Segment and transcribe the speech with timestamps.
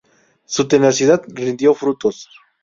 [0.45, 2.27] Su tenacidad rindió frutos.